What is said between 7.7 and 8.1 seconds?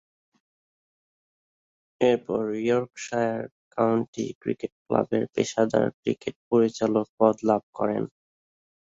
করেন।